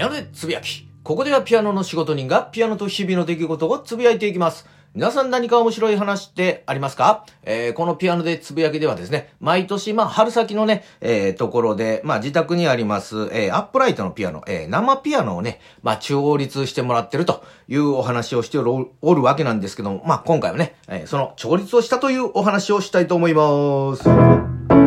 [0.00, 4.66] やるつぶやきここではピアノの仕事人がピアノと日々の出来事をつぶやいていきます。
[4.94, 7.26] 皆さん何か面白い話ってありますか？
[7.42, 24.79] えー、このピアノでつぶやきではですね、毎年、まあ、春先のね、えー、ところで、まあ、自宅にあります、えー、アップライトのピアノ、えー、生ピアノをね、まあ、調律してもらってるというお話をしておるおるわけなんですけども、まあ、今回はね、えー、その調律をしたというお話をしたいと思います。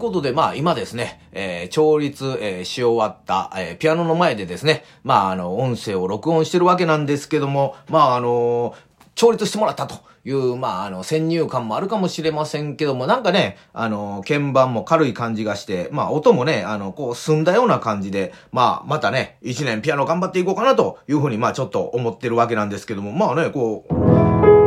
[0.00, 8.74] ことで、まあ今ですね、えー、調律、えー、し終わった、えー、ピアノの前でですね、まああの、音声を録音してるわけなんですけども、まああの
[9.14, 24.59] 調律してもらったという、まあ、あの、先入観もあるかもしれませんけども、なんかね、あの、鍵盤も軽い感じがして、まあ、音もね、あの、こう、澄んだような感じで、まあ、またね、一年ピアノ頑張っていこうかなというふうに、まあ、ちょっと思ってるわけなんですけども、まあね、こう、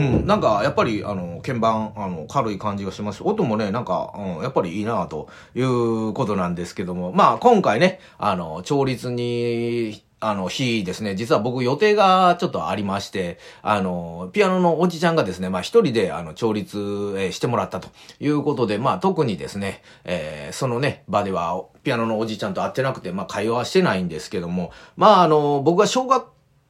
[0.00, 17.88] うん、なんか、やっぱり、あの、鍵盤、あの、軽い感じがします、音もね、なんか、うん、やっぱりいいなということなんですけども、まあ、今回ね、あの、調律に、あの、日ですね、実は僕予定がちょっとありまして、あの、ピアノのおじちゃんがですね、まあ一人で、あの、調律、え、してもらったと
[18.20, 26.26] いうことで、まあ特にですね、えー、そのね、場では、ピアノのおじちゃんと会ってなくて、まあ会話はしてないんですけども、まああの、僕は小学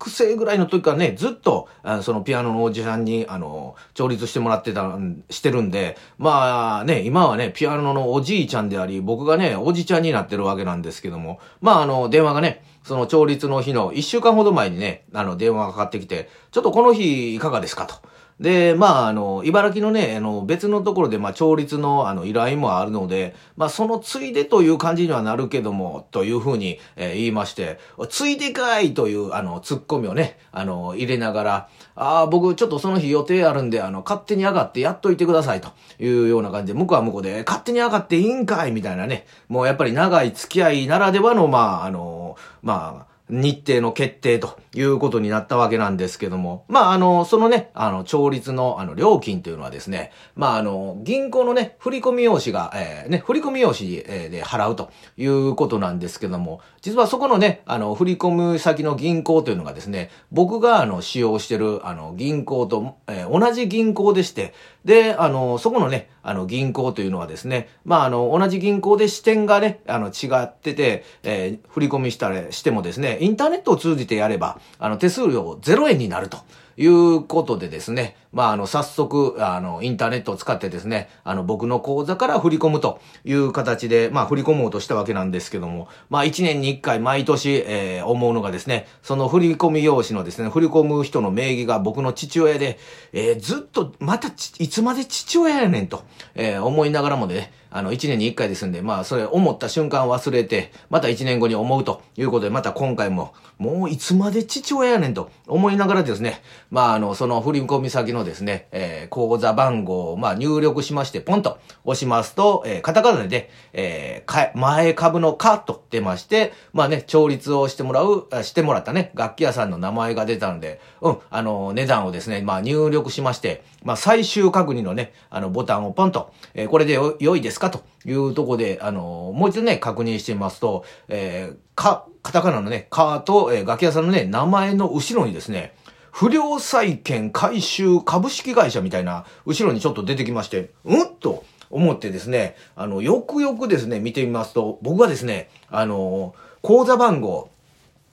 [0.09, 4.97] 生ぐらいの時からね、ずっと、あそのピアノのおじさんに、あの、調律してもらってた、
[5.29, 17.97] してるんで、まあね、今はね、ピアノのおじいちゃんであり、僕がね、おじちゃんになってるわけなんですけども、まああの、電話がね、その調律の日の1週間ほど前にね、あの、電話がかかってきて、ちょっとこの日いかがですかと。
[18.41, 35.68] で、まあ、あの、茨城のね、あの、別のところで、まあ、調律の、あの、依頼もあるので、まあ、そのついでという感じにはなるけども、というふうに、えー、言いまして、ついでかいという、あの、ツッコミをね、あの、入れながら、ああ、僕、ちょっとその日予定あるんで、あの、勝手に上がってやっといてください、と
[35.98, 64.55] いうような感じで、向こうは向こうで、勝手に上がっていいんかいみたいなね、もうやっぱり長い付き合いならではの、まあ、あの、まあ、日程の決定ということになったわけなんですけども、まあ、あの、そのね、あの、調律の、あの、料金というのはですね、まあ、あの、銀行のね、振込用紙が、えー、ね、振込用紙で払うということなんですけども、実はそこのね、あの、振込先の銀行というのがですね、僕が、あの、使用してる、あの、銀行と、えー、同じ銀行でして、
[64.85, 76.39] で、あの、そこのね、あの、銀行というのはですね、まあ、あの、同じ銀行で支店がね、あの、違ってて、えー、振り込みしたりしてもですね、インターネットを通じてやれば、あの、手数料0円になると。
[76.80, 92.79] いうことでですね、まあ、あの、早速、あの、インターネットを使ってですね、あの、僕の口座から振り込むという形で、まあ、振り込もうとしたわけなんですけども、まあ、1年に1回毎年、えー、思うのがですね、その振り込み用紙のですね、振り込む人の名義が僕の父親で、
[93.12, 94.30] えー、ずっと、また
[94.70, 96.05] いつまで父親やねんと、
[96.36, 127.71] えー、思いながらもね、あの、1年に1回ですんで、まあ、それ思った瞬間忘れて、また1年後に思うということで、また今回も、もういつまで父親やねんと思いながらですね、まあ、あの、その振り込み先のですね、えー、口座番号を、まあ、入力しまして、ポンと押しますと、えー、カタカナで、えー、か、前株のカと出まして、まあね、調律をしてもらう、してもらったね、楽器屋さんの名前が出たので、うん、あの、値段をですね、まあ、入力しまして、まあ、最終確認のね、あの、ボタンをポンと、えー、これでよ、良いですか？
[127.71, 135.75] というとこで、あの、もう一度ね、確認してみますと、えー、か、カタカナのね、カと、えー、ガキ屋さんのね、名前の後ろにですね、
[136.11, 141.15] 不良債権回収株式会社みたいな、後ろにちょっと出てきまして、うん？
[141.15, 147.50] と思ってですね、あの、よくよくですね、見てみますと、僕はですね、あの、口座番号、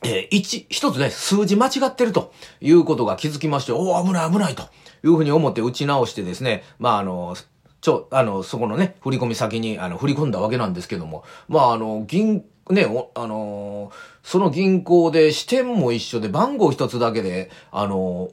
[0.04, 2.32] えー、一、一つね、数字間違ってると
[2.62, 4.64] いうことが気づきまして、おお、危ない危ないと
[5.04, 7.36] いうふうに思って打ち直してですね、まあ、あの、
[7.82, 12.86] ちょ、あの、そこのね、振り込み先に、あの、振り込んだわけなんですけども、まあ、あの、銀、ね、
[13.16, 13.92] あの
[14.24, 18.30] その銀行で支店も一緒で番号一つだけで、あの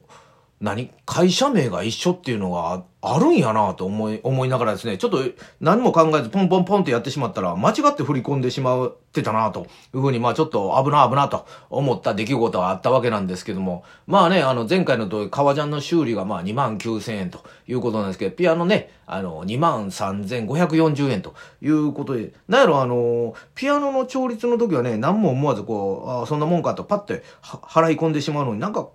[0.61, 5.19] 何会社名が一緒っていうのがあるんやなと思い、思いながらですね、ちょっと
[5.61, 28.89] 何も考えずポンポンポンってやってしまったら、間違って振り込んでしまってたなというふうに、まあちょっと危な危なと思った出来事があったわけなんですけども、まあね、あの前回の通り革ジャンの修理がまあ2万9000円ということなんですけど、ピアノね、あの2万3540円ということで、なんやろあの、ピアノの調律の時はね、何も思わずこう、あそんなもんかとパッて払い込んでしまうのになんか、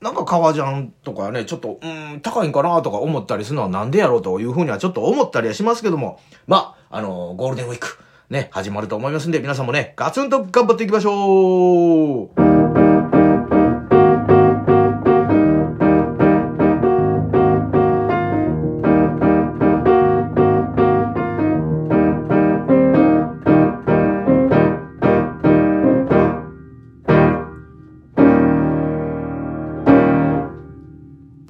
[0.00, 7.98] なんか革ジャンとかね、ちょっと、うん、高いんかなとか思ったりするのはなんでやろうというふうにはちょっと思ったりはしますけども、まあ、あの、ゴールデンウィーク、
[8.30, 12.30] ね、始まると思いますんで、皆さんもね、ガツンと頑張っていきましょ
[12.82, 12.85] う。